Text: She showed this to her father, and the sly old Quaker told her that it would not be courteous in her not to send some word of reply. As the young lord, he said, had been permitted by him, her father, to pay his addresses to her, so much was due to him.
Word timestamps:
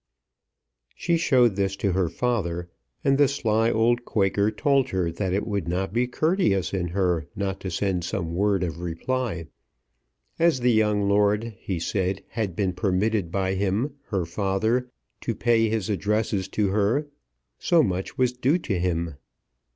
She 0.95 1.15
showed 1.15 1.55
this 1.55 1.75
to 1.75 1.91
her 1.91 2.09
father, 2.09 2.71
and 3.03 3.19
the 3.19 3.27
sly 3.27 3.69
old 3.69 4.03
Quaker 4.03 4.49
told 4.49 4.89
her 4.89 5.11
that 5.11 5.31
it 5.31 5.45
would 5.45 5.67
not 5.67 5.93
be 5.93 6.07
courteous 6.07 6.73
in 6.73 6.87
her 6.87 7.27
not 7.35 7.59
to 7.59 7.69
send 7.69 8.03
some 8.03 8.33
word 8.33 8.63
of 8.63 8.79
reply. 8.79 9.45
As 10.39 10.61
the 10.61 10.71
young 10.71 11.07
lord, 11.07 11.53
he 11.59 11.77
said, 11.79 12.23
had 12.29 12.55
been 12.55 12.73
permitted 12.73 13.31
by 13.31 13.53
him, 13.53 13.93
her 14.05 14.25
father, 14.25 14.89
to 15.19 15.35
pay 15.35 15.69
his 15.69 15.87
addresses 15.87 16.47
to 16.47 16.69
her, 16.69 17.05
so 17.59 17.83
much 17.83 18.17
was 18.17 18.33
due 18.33 18.57
to 18.57 18.79
him. 18.79 19.17